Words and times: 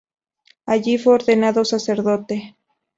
Allí 0.65 0.97
fue 0.97 1.13
ordenado 1.13 1.63
sacerdote. 1.63 2.55